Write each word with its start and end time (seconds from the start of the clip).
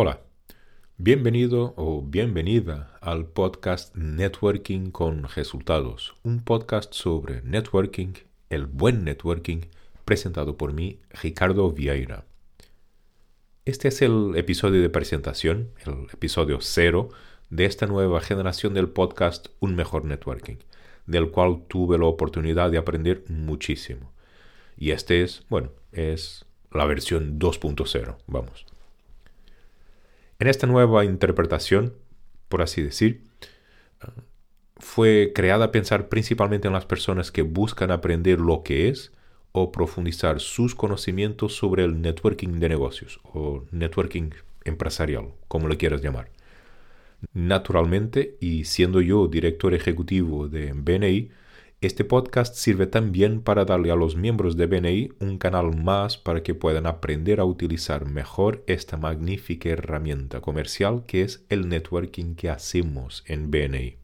Hola, 0.00 0.20
bienvenido 0.96 1.74
o 1.76 2.02
bienvenida 2.02 2.96
al 3.00 3.26
podcast 3.26 3.96
Networking 3.96 4.92
con 4.92 5.24
Resultados, 5.24 6.14
un 6.22 6.44
podcast 6.44 6.94
sobre 6.94 7.42
networking, 7.42 8.12
el 8.48 8.66
buen 8.66 9.02
networking, 9.02 9.62
presentado 10.04 10.56
por 10.56 10.72
mí, 10.72 11.00
Ricardo 11.20 11.72
Vieira. 11.72 12.26
Este 13.64 13.88
es 13.88 14.00
el 14.00 14.34
episodio 14.36 14.80
de 14.80 14.88
presentación, 14.88 15.70
el 15.84 16.06
episodio 16.12 16.58
cero 16.60 17.08
de 17.50 17.64
esta 17.64 17.88
nueva 17.88 18.20
generación 18.20 18.74
del 18.74 18.90
podcast 18.90 19.48
Un 19.58 19.74
Mejor 19.74 20.04
Networking, 20.04 20.58
del 21.06 21.32
cual 21.32 21.64
tuve 21.66 21.98
la 21.98 22.04
oportunidad 22.04 22.70
de 22.70 22.78
aprender 22.78 23.24
muchísimo. 23.26 24.12
Y 24.76 24.92
este 24.92 25.24
es, 25.24 25.44
bueno, 25.48 25.72
es 25.90 26.44
la 26.70 26.84
versión 26.84 27.40
2.0, 27.40 28.16
vamos. 28.28 28.77
En 30.40 30.46
esta 30.46 30.68
nueva 30.68 31.04
interpretación, 31.04 31.94
por 32.48 32.62
así 32.62 32.80
decir, 32.80 33.24
fue 34.76 35.32
creada 35.34 35.66
a 35.66 35.72
pensar 35.72 36.08
principalmente 36.08 36.68
en 36.68 36.74
las 36.74 36.86
personas 36.86 37.32
que 37.32 37.42
buscan 37.42 37.90
aprender 37.90 38.38
lo 38.38 38.62
que 38.62 38.88
es 38.88 39.10
o 39.50 39.72
profundizar 39.72 40.38
sus 40.38 40.76
conocimientos 40.76 41.56
sobre 41.56 41.82
el 41.82 42.00
networking 42.00 42.60
de 42.60 42.68
negocios 42.68 43.18
o 43.24 43.64
networking 43.72 44.30
empresarial, 44.64 45.32
como 45.48 45.66
lo 45.66 45.76
quieras 45.76 46.02
llamar. 46.02 46.30
Naturalmente, 47.32 48.36
y 48.38 48.64
siendo 48.64 49.00
yo 49.00 49.26
director 49.26 49.74
ejecutivo 49.74 50.48
de 50.48 50.72
BNI, 50.72 51.30
este 51.80 52.04
podcast 52.04 52.56
sirve 52.56 52.88
también 52.88 53.40
para 53.40 53.64
darle 53.64 53.92
a 53.92 53.94
los 53.94 54.16
miembros 54.16 54.56
de 54.56 54.66
BNI 54.66 55.12
un 55.20 55.38
canal 55.38 55.76
más 55.76 56.18
para 56.18 56.42
que 56.42 56.52
puedan 56.52 56.86
aprender 56.86 57.38
a 57.38 57.44
utilizar 57.44 58.04
mejor 58.04 58.64
esta 58.66 58.96
magnífica 58.96 59.68
herramienta 59.68 60.40
comercial 60.40 61.04
que 61.06 61.22
es 61.22 61.44
el 61.48 61.68
networking 61.68 62.34
que 62.34 62.50
hacemos 62.50 63.22
en 63.28 63.52
BNI. 63.52 63.96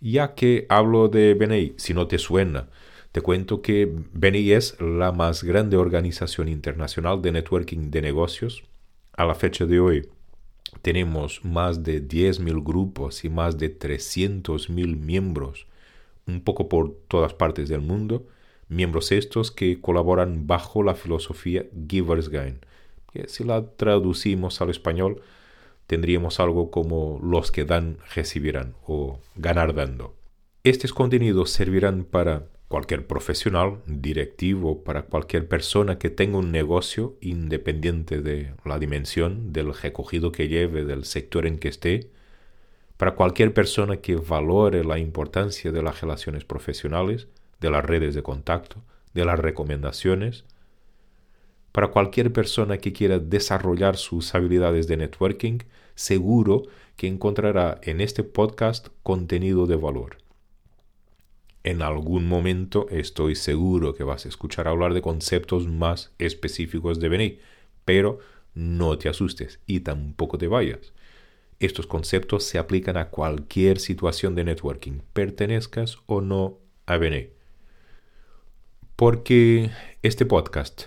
Ya 0.00 0.34
que 0.34 0.64
hablo 0.70 1.08
de 1.08 1.34
BNI, 1.34 1.74
si 1.76 1.92
no 1.92 2.06
te 2.06 2.16
suena, 2.16 2.70
te 3.12 3.20
cuento 3.20 3.60
que 3.60 3.84
BNI 4.14 4.52
es 4.52 4.80
la 4.80 5.12
más 5.12 5.44
grande 5.44 5.76
organización 5.76 6.48
internacional 6.48 7.20
de 7.20 7.32
networking 7.32 7.90
de 7.90 8.00
negocios. 8.00 8.64
A 9.12 9.26
la 9.26 9.34
fecha 9.34 9.66
de 9.66 9.80
hoy 9.80 10.08
tenemos 10.80 11.44
más 11.44 11.82
de 11.82 12.02
10.000 12.02 12.64
grupos 12.64 13.22
y 13.26 13.28
más 13.28 13.58
de 13.58 13.78
300.000 13.78 14.96
miembros 14.96 15.67
un 16.28 16.42
poco 16.42 16.68
por 16.68 16.94
todas 17.08 17.34
partes 17.34 17.68
del 17.68 17.80
mundo, 17.80 18.26
miembros 18.68 19.10
estos 19.10 19.50
que 19.50 19.80
colaboran 19.80 20.46
bajo 20.46 20.82
la 20.82 20.94
filosofía 20.94 21.66
Giver's 21.88 22.28
Gain, 22.28 22.60
que 23.12 23.28
si 23.28 23.42
la 23.42 23.66
traducimos 23.76 24.60
al 24.60 24.70
español 24.70 25.22
tendríamos 25.88 26.38
algo 26.38 26.70
como 26.70 27.18
los 27.22 27.50
que 27.50 27.64
dan 27.64 27.96
recibirán 28.14 28.74
o 28.86 29.18
ganar 29.34 29.74
dando. 29.74 30.14
Estos 30.62 30.92
contenidos 30.92 31.50
servirán 31.50 32.04
para 32.04 32.46
cualquier 32.68 33.06
profesional, 33.06 33.80
directivo, 33.86 34.84
para 34.84 35.06
cualquier 35.06 35.48
persona 35.48 35.98
que 35.98 36.10
tenga 36.10 36.36
un 36.36 36.52
negocio 36.52 37.16
independiente 37.22 38.20
de 38.20 38.52
la 38.66 38.78
dimensión, 38.78 39.54
del 39.54 39.72
recogido 39.74 40.30
que 40.30 40.48
lleve, 40.48 40.84
del 40.84 41.06
sector 41.06 41.46
en 41.46 41.58
que 41.58 41.68
esté, 41.68 42.10
para 42.98 43.14
cualquier 43.14 43.54
persona 43.54 43.98
que 43.98 44.16
valore 44.16 44.84
la 44.84 44.98
importancia 44.98 45.70
de 45.70 45.82
las 45.82 46.00
relaciones 46.00 46.44
profesionales, 46.44 47.28
de 47.60 47.70
las 47.70 47.84
redes 47.84 48.14
de 48.14 48.24
contacto, 48.24 48.82
de 49.14 49.24
las 49.24 49.38
recomendaciones, 49.38 50.44
para 51.70 51.88
cualquier 51.88 52.32
persona 52.32 52.78
que 52.78 52.92
quiera 52.92 53.20
desarrollar 53.20 53.96
sus 53.96 54.34
habilidades 54.34 54.88
de 54.88 54.96
networking, 54.96 55.58
seguro 55.94 56.64
que 56.96 57.06
encontrará 57.06 57.80
en 57.84 58.00
este 58.00 58.24
podcast 58.24 58.88
contenido 59.04 59.66
de 59.66 59.76
valor. 59.76 60.18
En 61.62 61.82
algún 61.82 62.26
momento 62.26 62.88
estoy 62.90 63.36
seguro 63.36 63.94
que 63.94 64.02
vas 64.02 64.26
a 64.26 64.28
escuchar 64.28 64.66
hablar 64.66 64.92
de 64.92 65.02
conceptos 65.02 65.68
más 65.68 66.12
específicos 66.18 66.98
de 66.98 67.08
BNI, 67.08 67.38
pero 67.84 68.18
no 68.54 68.98
te 68.98 69.08
asustes 69.08 69.60
y 69.66 69.80
tampoco 69.80 70.36
te 70.36 70.48
vayas 70.48 70.92
estos 71.60 71.86
conceptos 71.86 72.44
se 72.44 72.58
aplican 72.58 72.96
a 72.96 73.08
cualquier 73.08 73.80
situación 73.80 74.34
de 74.34 74.44
networking, 74.44 75.00
pertenezcas 75.12 75.98
o 76.06 76.20
no 76.20 76.58
a 76.86 76.96
BNI. 76.96 77.30
Porque 78.96 79.70
este 80.02 80.26
podcast, 80.26 80.86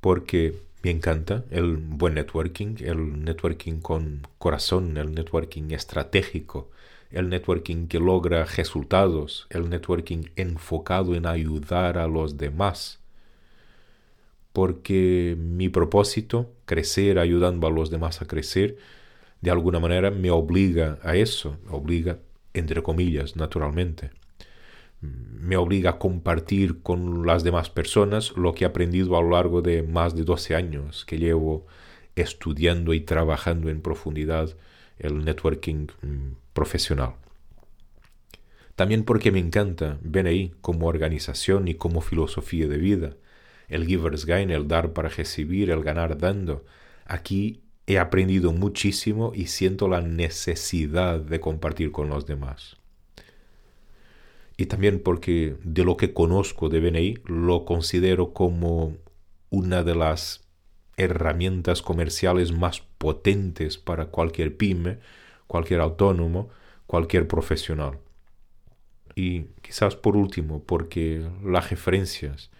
porque 0.00 0.54
me 0.82 0.90
encanta 0.90 1.44
el 1.50 1.76
buen 1.76 2.14
networking, 2.14 2.76
el 2.80 3.24
networking 3.24 3.80
con 3.80 4.26
corazón, 4.38 4.96
el 4.96 5.12
networking 5.14 5.72
estratégico, 5.72 6.70
el 7.10 7.28
networking 7.28 7.88
que 7.88 7.98
logra 7.98 8.44
resultados, 8.44 9.46
el 9.50 9.68
networking 9.68 10.30
enfocado 10.36 11.14
en 11.14 11.26
ayudar 11.26 11.98
a 11.98 12.06
los 12.06 12.36
demás. 12.36 13.00
Porque 14.52 15.36
mi 15.38 15.68
propósito, 15.68 16.52
crecer 16.64 17.18
ayudando 17.18 17.66
a 17.66 17.70
los 17.70 17.90
demás 17.90 18.22
a 18.22 18.26
crecer, 18.26 18.78
de 19.46 19.52
alguna 19.52 19.78
manera 19.78 20.10
me 20.10 20.32
obliga 20.32 20.98
a 21.04 21.14
eso, 21.14 21.56
obliga, 21.70 22.18
entre 22.52 22.82
comillas, 22.82 23.36
naturalmente. 23.36 24.10
Me 25.00 25.56
obliga 25.56 25.90
a 25.90 25.98
compartir 26.00 26.82
con 26.82 27.24
las 27.24 27.44
demás 27.44 27.70
personas 27.70 28.36
lo 28.36 28.54
que 28.54 28.64
he 28.64 28.66
aprendido 28.66 29.16
a 29.16 29.22
lo 29.22 29.30
largo 29.30 29.62
de 29.62 29.84
más 29.84 30.16
de 30.16 30.24
12 30.24 30.56
años 30.56 31.04
que 31.04 31.18
llevo 31.18 31.64
estudiando 32.16 32.92
y 32.92 33.02
trabajando 33.02 33.70
en 33.70 33.82
profundidad 33.82 34.56
el 34.98 35.24
networking 35.24 35.86
mm, 36.02 36.32
profesional. 36.52 37.14
También 38.74 39.04
porque 39.04 39.30
me 39.30 39.38
encanta 39.38 40.00
BNI 40.02 40.54
como 40.60 40.88
organización 40.88 41.68
y 41.68 41.74
como 41.74 42.00
filosofía 42.00 42.66
de 42.66 42.78
vida. 42.78 43.16
El 43.68 43.86
giver's 43.86 44.26
gain, 44.26 44.50
el 44.50 44.66
dar 44.66 44.92
para 44.92 45.08
recibir, 45.08 45.70
el 45.70 45.84
ganar 45.84 46.18
dando. 46.18 46.64
Aquí 47.04 47.62
he 47.86 47.98
aprendido 47.98 48.52
muchísimo 48.52 49.32
y 49.34 49.46
siento 49.46 49.88
la 49.88 50.00
necesidad 50.00 51.20
de 51.20 51.40
compartir 51.40 51.92
con 51.92 52.08
los 52.08 52.26
demás. 52.26 52.76
Y 54.56 54.66
también 54.66 55.00
porque 55.00 55.56
de 55.62 55.84
lo 55.84 55.96
que 55.96 56.12
conozco 56.12 56.68
de 56.68 56.80
BNI 56.80 57.18
lo 57.26 57.64
considero 57.64 58.32
como 58.32 58.96
una 59.50 59.82
de 59.82 59.94
las 59.94 60.44
herramientas 60.96 61.82
comerciales 61.82 62.52
más 62.52 62.80
potentes 62.98 63.76
para 63.76 64.06
cualquier 64.06 64.56
pyme, 64.56 64.98
cualquier 65.46 65.80
autónomo, 65.80 66.48
cualquier 66.86 67.28
profesional. 67.28 67.98
Y 69.14 69.44
quizás 69.62 69.94
por 69.94 70.16
último, 70.16 70.62
porque 70.64 71.26
las 71.44 71.70
referencias, 71.70 72.50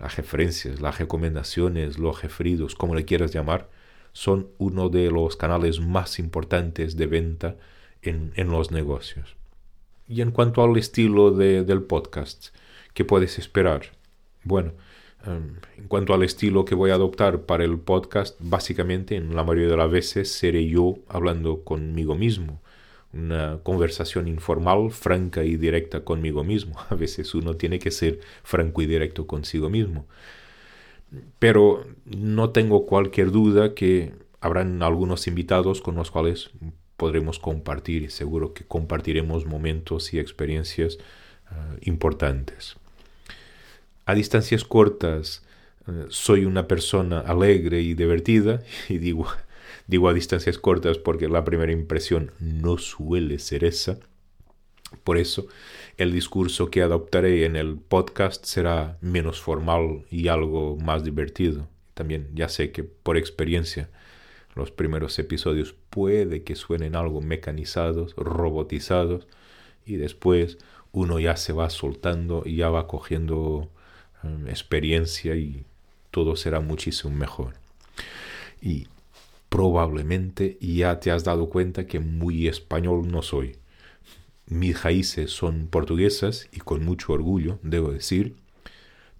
las 0.00 0.16
referencias, 0.16 0.80
las 0.80 0.98
recomendaciones, 0.98 1.98
los 1.98 2.22
referidos, 2.22 2.74
como 2.74 2.94
le 2.94 3.04
quieras 3.04 3.32
llamar, 3.32 3.68
son 4.12 4.48
uno 4.58 4.88
de 4.88 5.10
los 5.10 5.36
canales 5.36 5.80
más 5.80 6.18
importantes 6.18 6.96
de 6.96 7.06
venta 7.06 7.56
en, 8.02 8.32
los 8.50 8.70
negocios. 8.70 9.36
Y 10.08 10.20
en 10.20 10.30
cuanto 10.30 10.62
al 10.62 10.76
estilo 10.76 11.30
del 11.30 11.82
podcast, 11.82 12.48
¿qué 12.94 13.04
puedes 13.04 13.38
esperar? 13.38 13.92
Bueno, 14.44 14.72
em, 15.24 15.54
en 15.78 15.88
cuanto 15.88 16.12
al 16.12 16.22
estilo 16.22 16.64
que 16.64 16.74
voy 16.74 16.90
a 16.90 16.94
adoptar 16.94 17.42
para 17.42 17.64
el 17.64 17.78
podcast, 17.78 18.36
básicamente 18.40 19.16
en 19.16 19.34
la 19.34 19.44
mayoría 19.44 19.70
de 19.70 19.76
las 19.76 19.90
veces 19.90 20.32
seré 20.32 20.66
yo 20.66 20.98
hablando 21.08 21.62
conmigo 21.64 22.14
mismo. 22.14 22.60
Una 23.12 23.60
conversación 23.62 24.26
informal, 24.26 24.90
franca 24.90 25.44
y 25.44 25.56
directa 25.56 26.00
conmigo 26.04 26.44
mismo. 26.44 26.74
A 26.90 26.94
veces 26.94 27.34
uno 27.34 27.56
tiene 27.56 27.78
que 27.78 27.90
ser 27.90 28.20
franco 28.42 28.82
y 28.82 28.86
directo 28.86 29.26
consigo 29.26 29.70
mismo. 29.70 30.06
Pero 31.38 31.84
no 32.04 32.50
tengo 32.50 32.86
cualquier 32.86 33.30
duda 33.30 33.74
que 33.74 34.14
habrán 34.40 34.82
algunos 34.82 35.26
invitados 35.26 35.80
con 35.80 35.94
los 35.94 36.10
cuales 36.10 36.50
podremos 36.96 37.38
compartir 37.38 38.02
y 38.02 38.10
seguro 38.10 38.54
que 38.54 38.64
compartiremos 38.64 39.46
momentos 39.46 40.14
y 40.14 40.18
experiencias 40.18 40.98
eh, 41.50 41.54
importantes. 41.82 42.76
A 44.04 44.14
distancias 44.14 44.64
cortas 44.64 45.42
eh, 45.88 46.06
soy 46.08 46.44
una 46.44 46.68
persona 46.68 47.20
alegre 47.20 47.80
y 47.82 47.94
divertida 47.94 48.62
y 48.88 48.98
digo, 48.98 49.26
digo 49.86 50.08
a 50.08 50.14
distancias 50.14 50.58
cortas 50.58 50.98
porque 50.98 51.28
la 51.28 51.44
primera 51.44 51.72
impresión 51.72 52.32
no 52.38 52.78
suele 52.78 53.38
ser 53.38 53.64
esa. 53.64 53.98
Por 55.04 55.18
eso 55.18 55.46
el 55.96 56.12
discurso 56.12 56.70
que 56.70 56.82
adoptaré 56.82 57.44
en 57.44 57.56
el 57.56 57.76
podcast 57.76 58.44
será 58.44 58.98
menos 59.00 59.40
formal 59.40 60.04
y 60.10 60.28
algo 60.28 60.76
más 60.76 61.04
divertido. 61.04 61.68
También 61.94 62.28
ya 62.34 62.48
sé 62.48 62.72
que 62.72 62.84
por 62.84 63.16
experiencia 63.16 63.88
los 64.54 64.70
primeros 64.70 65.18
episodios 65.18 65.74
puede 65.90 66.42
que 66.42 66.56
suenen 66.56 66.96
algo 66.96 67.20
mecanizados, 67.20 68.14
robotizados 68.16 69.26
y 69.86 69.96
después 69.96 70.58
uno 70.92 71.18
ya 71.18 71.36
se 71.36 71.52
va 71.52 71.70
soltando 71.70 72.42
y 72.44 72.56
ya 72.56 72.68
va 72.68 72.86
cogiendo 72.86 73.70
em, 74.22 74.48
experiencia 74.48 75.36
y 75.36 75.64
todo 76.10 76.36
será 76.36 76.60
muchísimo 76.60 77.14
mejor. 77.14 77.54
Y 78.60 78.86
probablemente 79.48 80.56
ya 80.60 81.00
te 81.00 81.10
has 81.10 81.24
dado 81.24 81.48
cuenta 81.48 81.86
que 81.86 82.00
muy 82.00 82.48
español 82.48 83.10
no 83.10 83.22
soy. 83.22 83.56
Mis 84.52 84.82
raíces 84.82 85.30
son 85.30 85.66
portuguesas 85.66 86.46
y 86.52 86.58
con 86.58 86.84
mucho 86.84 87.14
orgullo, 87.14 87.58
debo 87.62 87.90
decir, 87.90 88.36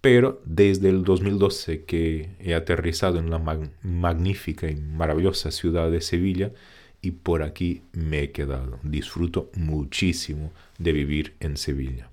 pero 0.03 0.43
desde 0.45 0.91
el 0.91 1.05
2012 1.05 1.85
que 1.85 2.29
he 2.39 2.55
aterrizado 2.55 3.19
en 3.19 3.31
la 3.31 3.39
magnífica 3.83 4.69
y 4.69 4.77
maravillosa 4.77 5.51
ciudad 5.51 5.91
de 5.91 6.03
Sevilla 6.03 6.53
y 7.01 7.13
por 7.13 7.43
aquí 7.43 7.81
me 7.93 8.25
he 8.25 8.31
quedado. 8.31 8.79
Disfruto 8.83 9.51
muchísimo 9.55 10.53
de 10.79 10.93
vivir 10.93 11.35
en 11.41 11.57
Sevilla. 11.57 12.11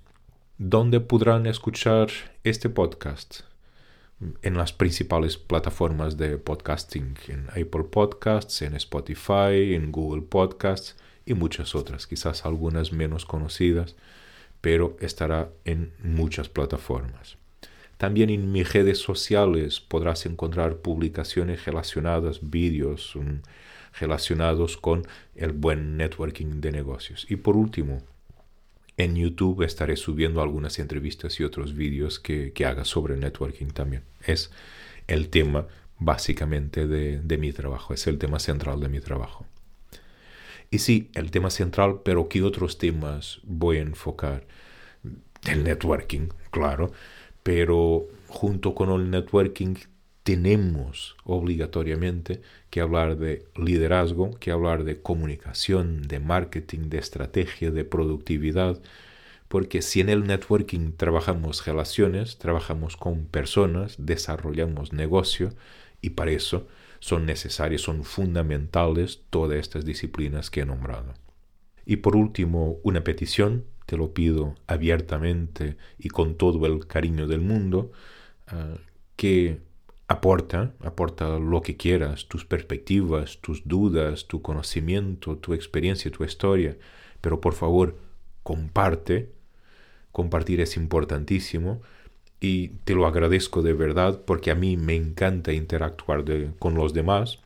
¿Dónde 0.56 1.00
podrán 1.00 1.44
escuchar 1.44 2.08
este 2.42 2.70
podcast? 2.70 3.42
en 4.42 4.54
las 4.58 4.74
principales 4.74 5.38
plataformas 5.38 6.18
de 6.18 6.36
podcasting, 6.36 7.16
en 7.28 7.48
Apple 7.48 7.84
Podcasts, 7.90 8.60
en 8.60 8.74
Spotify, 8.74 9.74
en 9.74 9.90
Google 9.90 10.20
Podcasts 10.20 10.94
y 11.30 11.34
muchas 11.34 11.76
otras, 11.76 12.08
quizás 12.08 12.44
algunas 12.44 12.92
menos 12.92 13.24
conocidas, 13.24 13.94
pero 14.60 14.96
estará 15.00 15.48
en 15.64 15.92
muchas 16.02 16.48
plataformas. 16.48 17.36
También 17.98 18.30
en 18.30 18.50
mis 18.50 18.72
redes 18.72 18.98
sociales 18.98 19.78
podrás 19.78 20.26
encontrar 20.26 20.78
publicaciones 20.78 21.64
relacionadas, 21.66 22.50
vídeos 22.50 23.14
um, 23.14 23.42
relacionados 24.00 24.76
con 24.76 25.06
el 25.36 25.52
buen 25.52 25.96
networking 25.96 26.60
de 26.60 26.72
negocios. 26.72 27.26
Y 27.28 27.36
por 27.36 27.56
último, 27.56 28.02
en 28.96 29.14
YouTube 29.14 29.62
estaré 29.62 29.96
subiendo 29.96 30.42
algunas 30.42 30.80
entrevistas 30.80 31.38
y 31.38 31.44
otros 31.44 31.74
vídeos 31.74 32.18
que, 32.18 32.52
haga 32.66 32.84
sobre 32.84 33.16
networking 33.16 33.68
también. 33.68 34.02
Es 34.26 34.50
el 35.06 35.28
tema 35.28 35.68
básicamente 36.00 36.88
de, 36.88 37.20
de, 37.20 37.38
mi 37.38 37.52
trabajo, 37.52 37.94
es 37.94 38.08
el 38.08 38.18
tema 38.18 38.40
central 38.40 38.80
de 38.80 38.88
mi 38.88 38.98
trabajo. 38.98 39.46
Y 40.70 40.78
sí, 40.78 41.10
el 41.14 41.30
tema 41.30 41.50
central, 41.50 42.00
pero 42.04 42.28
¿qué 42.28 42.42
otros 42.42 42.78
temas 42.78 43.40
voy 43.44 43.78
a 43.78 43.82
enfocar? 43.82 44.46
El 45.48 45.64
networking, 45.64 46.28
claro, 46.50 46.92
pero 47.42 48.08
junto 48.28 48.74
con 48.74 48.90
el 48.90 49.10
networking 49.10 49.76
tenemos 50.22 51.16
obligatoriamente 51.24 52.42
que 52.70 52.80
hablar 52.80 53.16
de 53.18 53.46
liderazgo, 53.56 54.32
que 54.38 54.50
hablar 54.52 54.84
de 54.84 55.00
comunicación, 55.02 56.02
de 56.02 56.20
marketing, 56.20 56.88
de 56.90 56.98
estrategia, 56.98 57.70
de 57.70 57.84
productividad, 57.84 58.80
porque 59.48 59.82
si 59.82 60.00
en 60.00 60.08
el 60.10 60.26
networking 60.26 60.92
trabajamos 60.96 61.66
relaciones, 61.66 62.38
trabajamos 62.38 62.96
con 62.96 63.26
personas, 63.26 63.96
desarrollamos 63.98 64.92
negocio 64.92 65.54
y 66.00 66.10
para 66.10 66.32
eso 66.32 66.68
son 67.00 67.26
necesarias, 67.26 67.82
son 67.82 68.04
fundamentales 68.04 69.22
todas 69.30 69.58
estas 69.58 69.84
disciplinas 69.84 70.50
que 70.50 70.60
he 70.60 70.66
nombrado. 70.66 71.14
Y 71.84 71.96
por 71.96 72.14
último, 72.14 72.78
una 72.84 73.02
petición, 73.02 73.64
te 73.86 73.96
lo 73.96 74.14
pido 74.14 74.54
abiertamente 74.68 75.76
y 75.98 76.08
con 76.08 76.36
todo 76.36 76.64
el 76.66 76.86
cariño 76.86 77.26
del 77.26 77.40
mundo, 77.40 77.90
ah, 78.46 78.76
que 79.16 79.60
Aporta, 80.10 80.74
aporta 80.80 81.38
lo 81.38 81.62
que 81.62 81.76
quieras, 81.76 82.26
tus 82.26 82.44
perspectivas, 82.44 83.38
tus 83.40 83.68
dudas, 83.68 84.26
tu 84.26 84.42
conocimiento, 84.42 85.36
tu 85.36 85.54
experiencia, 85.54 86.10
tu 86.10 86.24
historia, 86.24 86.76
pero 87.20 87.40
por 87.40 87.54
favor, 87.54 87.96
comparte. 88.42 89.30
Compartir 90.10 90.60
es 90.60 90.76
importantísimo 90.76 91.80
y 92.40 92.68
te 92.84 92.94
lo 92.94 93.06
agradezco 93.06 93.62
de 93.62 93.74
verdad 93.74 94.22
porque 94.24 94.50
a 94.50 94.54
mí 94.54 94.76
me 94.76 94.96
encanta 94.96 95.52
interactuar 95.52 96.24
con 96.58 96.74
los 96.74 96.94
demás. 96.94 97.38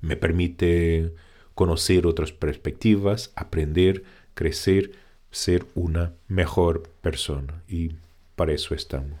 Me 0.00 0.16
permite 0.16 1.12
conocer 1.54 2.06
otras 2.06 2.32
perspectivas, 2.32 3.32
aprender, 3.34 4.04
crecer, 4.34 4.92
ser 5.30 5.66
una 5.74 6.14
mejor 6.28 6.84
persona 7.02 7.62
y 7.68 7.96
para 8.36 8.52
eso 8.52 8.74
estamos. 8.74 9.18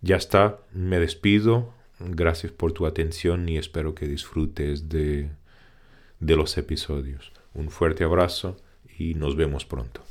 Ya 0.00 0.16
está, 0.16 0.58
me 0.72 0.98
despido. 0.98 1.74
Gracias 1.98 2.52
por 2.52 2.72
tu 2.72 2.86
atención 2.86 3.48
y 3.48 3.56
espero 3.58 3.94
que 3.94 4.06
disfrutes 4.06 4.88
de, 4.88 5.30
de 6.20 6.36
los 6.36 6.56
episodios. 6.58 7.32
Un 7.54 7.70
fuerte 7.70 8.04
abrazo 8.04 8.56
y 8.98 9.14
nos 9.14 9.36
vemos 9.36 9.64
pronto. 9.64 10.05